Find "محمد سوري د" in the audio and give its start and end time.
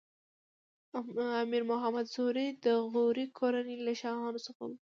1.71-2.67